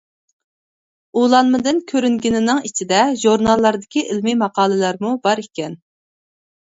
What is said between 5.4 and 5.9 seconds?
ئىكەن.